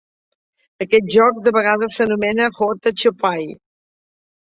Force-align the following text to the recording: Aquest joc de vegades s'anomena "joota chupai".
Aquest 0.85 1.11
joc 1.15 1.35
de 1.47 1.53
vegades 1.57 1.97
s'anomena 1.97 2.47
"joota 2.61 2.95
chupai". 3.03 3.45